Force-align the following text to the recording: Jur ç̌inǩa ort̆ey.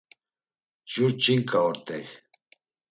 Jur 0.91 1.11
ç̌inǩa 1.21 1.59
ort̆ey. 1.69 2.05